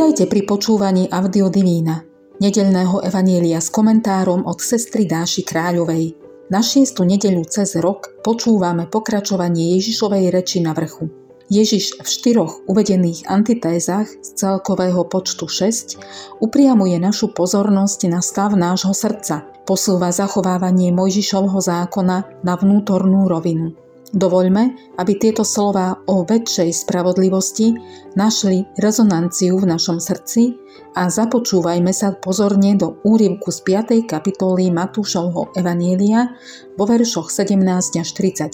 [0.00, 2.00] Vitajte pri počúvaní Audio Divína,
[2.40, 6.16] nedelného evanielia s komentárom od sestry Dáši Kráľovej.
[6.48, 11.12] Na šiestu nedeľu cez rok počúvame pokračovanie Ježišovej reči na vrchu.
[11.52, 16.00] Ježiš v štyroch uvedených antitézach z celkového počtu 6
[16.40, 23.76] upriamuje našu pozornosť na stav nášho srdca, posúva zachovávanie Mojžišovho zákona na vnútornú rovinu.
[24.10, 27.78] Dovoľme, aby tieto slova o väčšej spravodlivosti
[28.18, 30.50] našli rezonanciu v našom srdci
[30.98, 34.10] a započúvajme sa pozorne do úrivku z 5.
[34.10, 36.34] kapitoly Matúšovho Evanielia
[36.74, 38.50] vo veršoch 17 až 37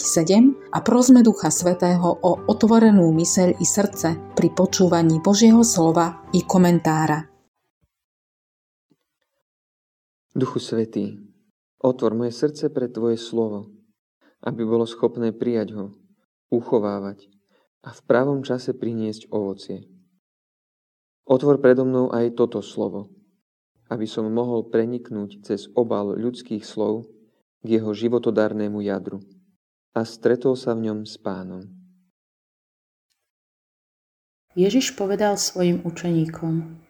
[0.76, 7.24] a prosme Ducha Svetého o otvorenú myseľ i srdce pri počúvaní Božieho slova i komentára.
[10.36, 11.16] Duchu Svetý,
[11.80, 13.75] otvor moje srdce pre Tvoje slovo,
[14.46, 15.86] aby bolo schopné prijať ho,
[16.54, 17.26] uchovávať
[17.82, 19.90] a v pravom čase priniesť ovocie.
[21.26, 23.10] Otvor predo mnou aj toto slovo,
[23.90, 27.10] aby som mohol preniknúť cez obal ľudských slov
[27.66, 29.18] k jeho životodárnemu jadru
[29.90, 31.66] a stretol sa v ňom s pánom.
[34.56, 36.86] Ježiš povedal svojim učeníkom,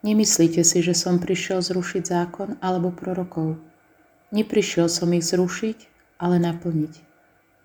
[0.00, 3.60] Nemyslíte si, že som prišiel zrušiť zákon alebo prorokov.
[4.32, 5.89] Neprišiel som ich zrušiť,
[6.20, 6.94] ale naplniť.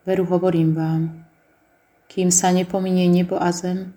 [0.07, 1.27] Veru hovorím vám,
[2.07, 3.91] kým sa nepominie nebo a zem,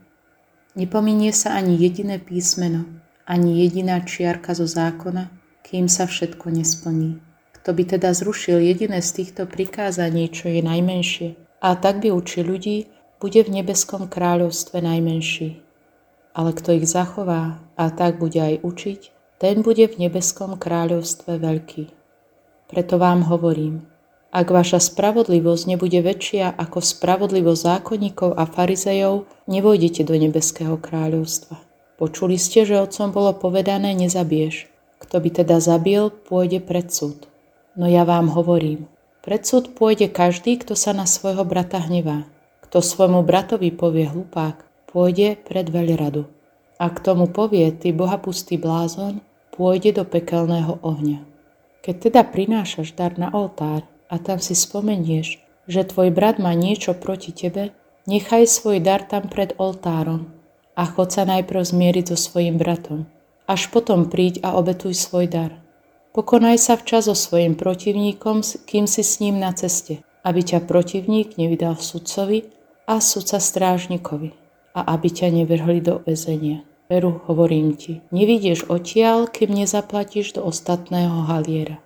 [0.75, 2.85] nepominie sa ani jediné písmeno,
[3.23, 5.31] ani jediná čiarka zo zákona,
[5.63, 7.21] kým sa všetko nesplní.
[7.61, 12.49] Kto by teda zrušil jediné z týchto prikázaní, čo je najmenšie, a tak by učil
[12.49, 12.89] ľudí,
[13.21, 15.61] bude v nebeskom kráľovstve najmenší.
[16.33, 19.01] Ale kto ich zachová a tak bude aj učiť,
[19.43, 21.85] ten bude v nebeskom kráľovstve veľký.
[22.71, 23.87] Preto vám hovorím,
[24.29, 31.57] ak vaša spravodlivosť nebude väčšia ako spravodlivosť zákonníkov a farizejov, nevojdete do nebeského kráľovstva.
[31.97, 34.69] Počuli ste, že otcom bolo povedané nezabiješ.
[35.01, 37.25] Kto by teda zabil, pôjde pred súd.
[37.79, 38.85] No ja vám hovorím,
[39.25, 42.29] pred súd pôjde každý, kto sa na svojho brata hnevá.
[42.69, 44.61] Kto svojmu bratovi povie hlupák,
[44.93, 46.29] pôjde pred veľradu.
[46.77, 49.25] A k tomu povie, ty bohapustý blázon,
[49.57, 51.25] pôjde do pekelného ohňa.
[51.83, 56.97] Keď teda prinášaš dar na oltár, a tam si spomenieš, že tvoj brat má niečo
[56.97, 57.77] proti tebe,
[58.09, 60.33] nechaj svoj dar tam pred oltárom
[60.79, 63.11] a chod sa najprv zmieriť so svojim bratom.
[63.51, 65.53] Až potom príď a obetuj svoj dar.
[66.15, 71.35] Pokonaj sa včas so svojim protivníkom, kým si s ním na ceste, aby ťa protivník
[71.35, 72.47] nevydal sudcovi
[72.87, 74.33] a sudca strážnikovi
[74.73, 76.63] a aby ťa nevrhli do väzenia.
[76.89, 81.85] Veru, hovorím ti, nevidieš odtiaľ, kým nezaplatíš do ostatného haliera.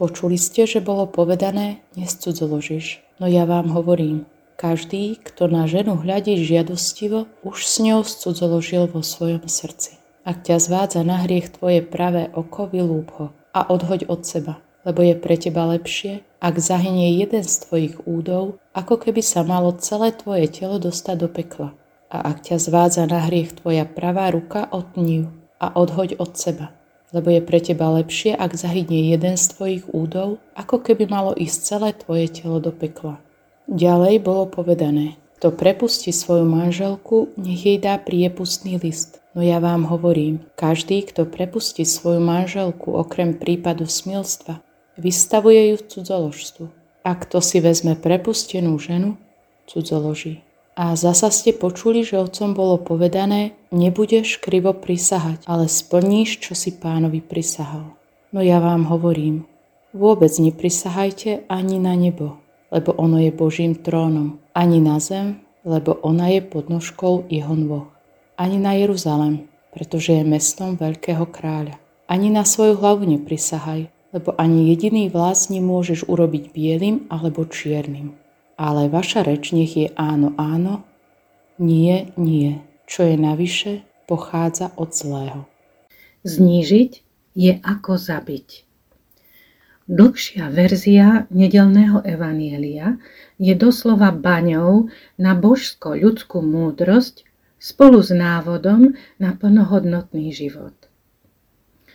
[0.00, 3.04] Počuli ste, že bolo povedané, nescudzoložíš.
[3.20, 4.24] No ja vám hovorím,
[4.56, 10.00] každý, kto na ženu hľadí žiadostivo, už s ňou scudzoložil vo svojom srdci.
[10.24, 15.04] Ak ťa zvádza na hriech tvoje pravé oko, vylúb ho a odhoď od seba, lebo
[15.04, 20.16] je pre teba lepšie, ak zahynie jeden z tvojich údov, ako keby sa malo celé
[20.16, 21.76] tvoje telo dostať do pekla.
[22.08, 25.28] A ak ťa zvádza na hriech tvoja pravá ruka, otni
[25.60, 26.72] a odhoď od seba
[27.10, 31.58] lebo je pre teba lepšie, ak zahynie jeden z tvojich údov, ako keby malo ísť
[31.58, 33.18] celé tvoje telo do pekla.
[33.70, 39.22] Ďalej bolo povedané, kto prepustí svoju manželku, nech jej dá priepustný list.
[39.30, 44.58] No ja vám hovorím, každý, kto prepustí svoju manželku okrem prípadu smilstva,
[44.98, 46.66] vystavuje ju cudzoložstvu.
[47.06, 49.16] A kto si vezme prepustenú ženu,
[49.64, 50.44] cudzoloží.
[50.80, 56.72] A zasa ste počuli, že otcom bolo povedané, nebudeš krivo prisahať, ale splníš, čo si
[56.72, 57.92] pánovi prisahal.
[58.32, 59.44] No ja vám hovorím,
[59.92, 62.40] vôbec neprisahajte ani na nebo,
[62.72, 67.92] lebo ono je Božím trónom, ani na zem, lebo ona je podnožkou jeho nôh,
[68.40, 71.76] ani na Jeruzalem, pretože je mestom veľkého kráľa.
[72.08, 78.19] Ani na svoju hlavu neprisahaj, lebo ani jediný vlas nemôžeš urobiť bielým alebo čiernym
[78.60, 80.84] ale vaša reč nech je áno, áno,
[81.56, 82.60] nie, nie.
[82.84, 83.72] Čo je navyše,
[84.04, 85.48] pochádza od zlého.
[86.28, 86.92] Znížiť
[87.32, 88.68] je ako zabiť.
[89.88, 93.00] Dlhšia verzia nedelného evanielia
[93.40, 97.24] je doslova baňou na božsko-ľudskú múdrosť
[97.56, 100.76] spolu s návodom na plnohodnotný život.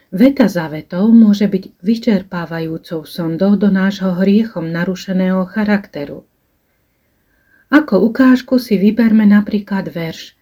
[0.10, 6.26] Veta za vetou môže byť vyčerpávajúcou sondou do nášho hriechom narušeného charakteru–
[7.70, 10.38] ako ukážku si vyberme napríklad verš.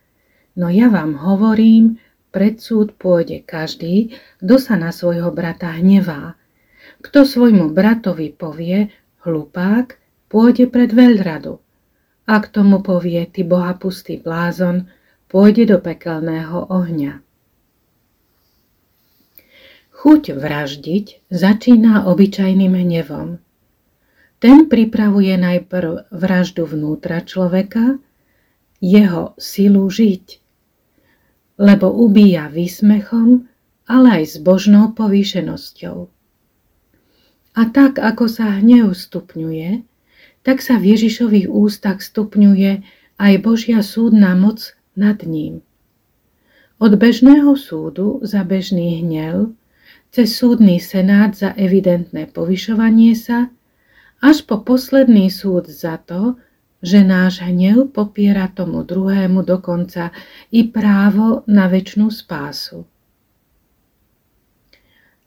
[0.59, 1.97] No ja vám hovorím,
[2.33, 6.33] pred súd pôjde každý, kto sa na svojho brata hnevá.
[7.03, 8.89] Kto svojmu bratovi povie,
[9.21, 9.99] hlupák,
[10.31, 11.61] pôjde pred veľradu.
[12.23, 14.87] A k tomu povie, ty bohapustý blázon,
[15.27, 17.19] pôjde do pekelného ohňa.
[19.91, 23.42] Chuť vraždiť začína obyčajným hnevom.
[24.43, 27.95] Ten pripravuje najprv vraždu vnútra človeka,
[28.83, 30.43] jeho silu žiť,
[31.63, 33.47] lebo ubíja výsmechom,
[33.87, 36.11] ale aj s božnou povýšenosťou.
[37.55, 39.87] A tak, ako sa hnev stupňuje,
[40.43, 42.83] tak sa v Ježišových ústach stupňuje
[43.23, 45.63] aj Božia súdna moc nad ním.
[46.83, 49.55] Od bežného súdu za bežný hnev,
[50.11, 53.47] cez súdny senát za evidentné povyšovanie sa,
[54.23, 56.39] až po posledný súd za to,
[56.79, 60.15] že náš hnev popiera tomu druhému dokonca
[60.55, 62.87] i právo na väčšnú spásu.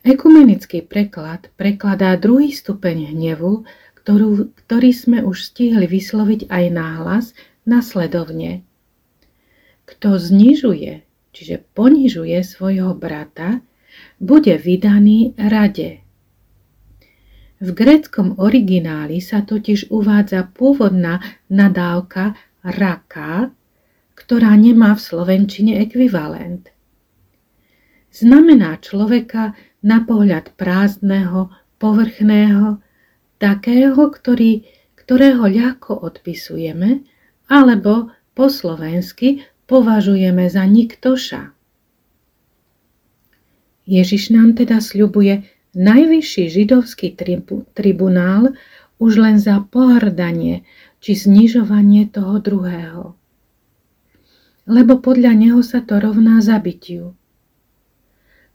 [0.00, 3.68] Ekumenický preklad prekladá druhý stupeň hnevu,
[4.00, 7.26] ktorú, ktorý sme už stihli vysloviť aj náhlas
[7.66, 8.62] nasledovne.
[9.82, 11.02] Kto znižuje,
[11.34, 13.58] čiže ponižuje svojho brata,
[14.22, 16.05] bude vydaný rade.
[17.56, 23.48] V gréckom origináli sa totiž uvádza pôvodná nadávka raka,
[24.12, 26.68] ktorá nemá v slovenčine ekvivalent.
[28.12, 32.80] Znamená človeka na pohľad prázdneho, povrchného,
[33.40, 34.64] takého, ktorý,
[34.96, 37.04] ktorého ľahko odpisujeme,
[37.48, 41.56] alebo po slovensky považujeme za niktoša.
[43.86, 47.12] Ježiš nám teda sľubuje najvyšší židovský
[47.76, 48.56] tribunál
[48.96, 50.64] už len za pohrdanie
[51.04, 53.12] či znižovanie toho druhého.
[54.66, 57.14] Lebo podľa neho sa to rovná zabitiu.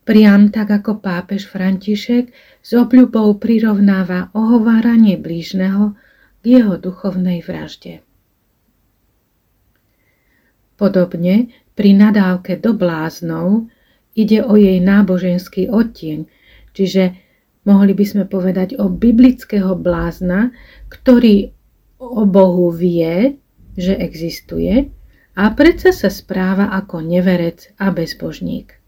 [0.02, 2.34] Priam tak ako pápež František
[2.66, 5.94] s obľubou prirovnáva ohováranie blížneho
[6.42, 8.02] k jeho duchovnej vražde.
[10.74, 13.70] Podobne pri nadávke do bláznov
[14.18, 16.26] ide o jej náboženský odtieň,
[16.72, 17.16] Čiže
[17.68, 20.56] mohli by sme povedať o biblického blázna,
[20.90, 21.52] ktorý
[22.02, 23.38] o Bohu vie,
[23.78, 24.90] že existuje
[25.38, 28.82] a predsa sa správa ako neverec a bezbožník.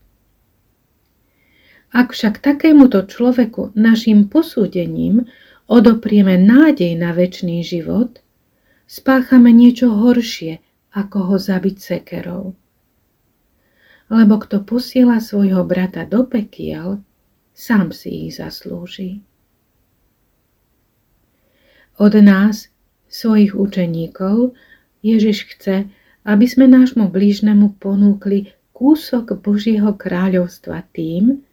[1.94, 5.30] Ak však takémuto človeku našim posúdením
[5.70, 8.18] odoprieme nádej na väčší život,
[8.90, 10.58] spáchame niečo horšie,
[10.94, 12.58] ako ho zabiť sekerou.
[14.10, 17.06] Lebo kto posiela svojho brata do pekiel,
[17.54, 19.22] sám si ich zaslúži.
[22.02, 22.74] Od nás,
[23.06, 24.58] svojich učeníkov,
[25.06, 25.86] Ježiš chce,
[26.26, 31.46] aby sme nášmu blížnemu ponúkli kúsok Božieho kráľovstva tým,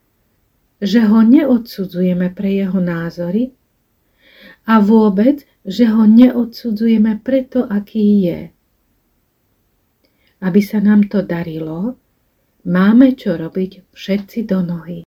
[0.81, 3.53] že ho neodsudzujeme pre jeho názory
[4.65, 8.41] a vôbec, že ho neodsudzujeme preto, aký je.
[10.41, 12.01] Aby sa nám to darilo,
[12.65, 15.10] máme čo robiť všetci do nohy.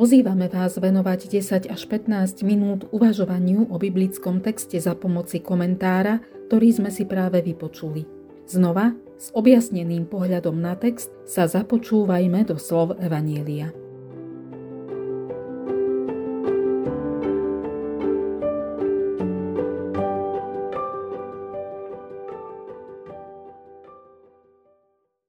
[0.00, 6.72] Pozývame vás venovať 10 až 15 minút uvažovaniu o biblickom texte za pomoci komentára, ktorý
[6.72, 8.08] sme si práve vypočuli.
[8.48, 13.76] Znova, s objasneným pohľadom na text sa započúvajme do slov Evanielia.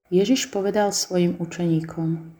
[0.07, 2.39] Ježiš povedal svojim učeníkom,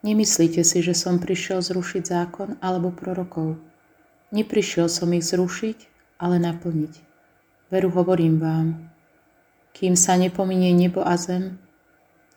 [0.00, 3.60] Nemyslíte si, že som prišiel zrušiť zákon alebo prorokov.
[4.32, 5.76] Neprišiel som ich zrušiť,
[6.16, 6.94] ale naplniť.
[7.68, 8.66] Veru hovorím vám,
[9.76, 11.60] kým sa nepominie nebo a zem,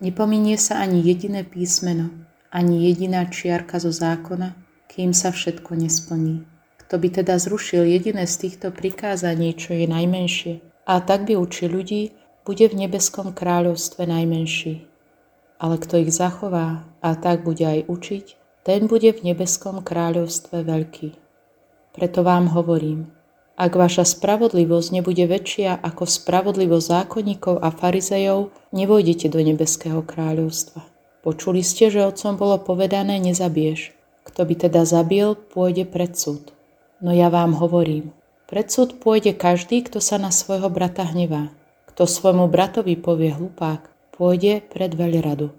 [0.03, 2.11] nepominie sa ani jediné písmeno,
[2.51, 4.59] ani jediná čiarka zo zákona,
[4.91, 6.43] kým sa všetko nesplní.
[6.83, 11.71] Kto by teda zrušil jediné z týchto prikázaní, čo je najmenšie, a tak by učil
[11.71, 12.11] ľudí,
[12.43, 14.92] bude v nebeskom kráľovstve najmenší
[15.63, 18.25] ale kto ich zachová a tak bude aj učiť,
[18.67, 21.09] ten bude v nebeskom kráľovstve veľký.
[21.95, 23.07] Preto vám hovorím,
[23.53, 30.83] ak vaša spravodlivosť nebude väčšia ako spravodlivosť zákonníkov a farizejov, nevojdete do nebeského kráľovstva.
[31.21, 33.93] Počuli ste, že otcom bolo povedané nezabiješ.
[34.25, 36.51] Kto by teda zabil, pôjde pred súd.
[36.97, 38.09] No ja vám hovorím,
[38.49, 41.53] pred súd pôjde každý, kto sa na svojho brata hnevá.
[41.93, 45.49] Kto svojmu bratovi povie hlupák, pôjde pred veľradu.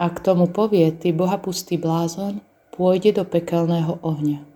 [0.00, 2.40] A k tomu povie, ty bohapustý blázon,
[2.72, 4.46] pôjde do pekelného ohňa.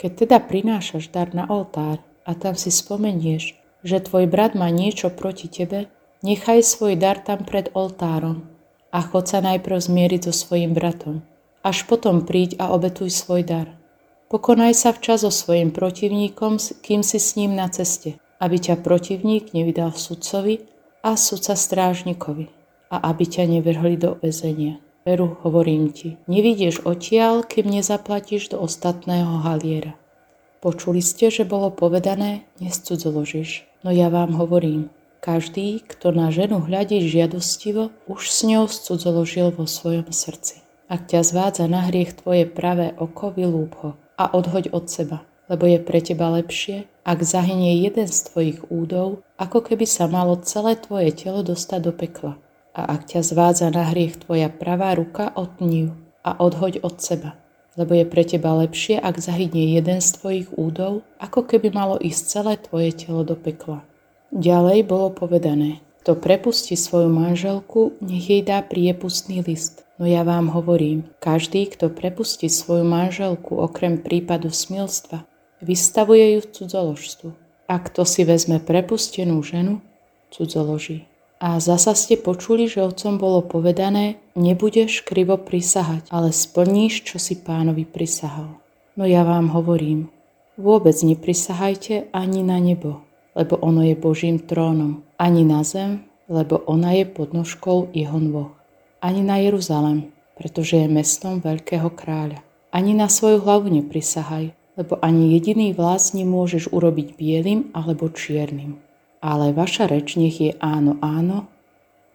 [0.00, 5.12] Keď teda prinášaš dar na oltár a tam si spomenieš, že tvoj brat má niečo
[5.12, 5.92] proti tebe,
[6.24, 8.48] nechaj svoj dar tam pred oltárom
[8.94, 11.26] a chod sa najprv zmieriť so svojim bratom.
[11.66, 13.68] Až potom príď a obetuj svoj dar.
[14.30, 18.16] Pokonaj sa včas so svojim protivníkom, kým si s ním na ceste.
[18.34, 20.68] aby ťa protivník nevydal sudcovi
[21.00, 22.63] a sudca strážnikovi
[22.94, 24.78] a aby ťa nevrhli do väzenia.
[25.02, 29.98] Veru, hovorím ti, nevidieš odtiaľ, kým nezaplatíš do ostatného haliera.
[30.62, 33.68] Počuli ste, že bolo povedané, nescudzoložíš.
[33.84, 34.88] No ja vám hovorím,
[35.20, 40.64] každý, kto na ženu hľadí žiadostivo, už s ňou scudzoložil vo svojom srdci.
[40.88, 45.68] Ak ťa zvádza na hriech tvoje pravé oko, vylúb ho a odhoď od seba, lebo
[45.68, 50.80] je pre teba lepšie, ak zahynie jeden z tvojich údov, ako keby sa malo celé
[50.80, 52.40] tvoje telo dostať do pekla.
[52.74, 55.90] A ak ťa zvádza na hriech tvoja pravá ruka, otni ju
[56.26, 57.38] a odhoď od seba.
[57.78, 62.22] Lebo je pre teba lepšie, ak zahynie jeden z tvojich údov, ako keby malo ísť
[62.22, 63.86] celé tvoje telo do pekla.
[64.34, 69.86] Ďalej bolo povedané, kto prepustí svoju manželku, nech jej dá priepustný list.
[69.94, 75.22] No ja vám hovorím, každý, kto prepustí svoju manželku okrem prípadu smilstva,
[75.62, 77.30] vystavuje ju cudzoložstvu.
[77.70, 79.80] A kto si vezme prepustenú ženu,
[80.34, 81.06] cudzoloží.
[81.44, 87.36] A zasa ste počuli, že otcom bolo povedané, nebudeš krivo prisahať, ale splníš, čo si
[87.36, 88.56] pánovi prisahal.
[88.96, 90.08] No ja vám hovorím,
[90.56, 93.04] vôbec neprisahajte ani na nebo,
[93.36, 98.64] lebo ono je Božím trónom, ani na zem, lebo ona je podnožkou jeho nôh
[99.04, 102.40] ani na Jeruzalem, pretože je mestom veľkého kráľa.
[102.72, 108.80] Ani na svoju hlavu neprisahaj, lebo ani jediný vlas nemôžeš urobiť bielým alebo čiernym.
[109.24, 111.48] Ale vaša reč nech je áno, áno,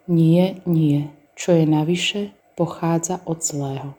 [0.05, 1.09] nie, nie.
[1.33, 2.21] Čo je navyše,
[2.53, 3.98] pochádza od zlého.